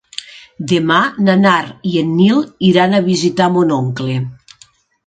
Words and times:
Demà 0.71 0.97
na 1.27 1.35
Mar 1.43 1.59
i 1.91 1.93
en 2.03 2.17
Nil 2.23 2.43
iran 2.71 2.97
a 2.97 3.05
visitar 3.13 3.53
mon 3.59 3.77
oncle. 3.79 4.19